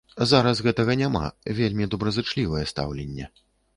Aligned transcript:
Зараз 0.29 0.61
гэтага 0.67 0.95
няма, 1.01 1.21
вельмі 1.61 1.89
добразычлівае 1.93 2.65
стаўленне. 2.73 3.29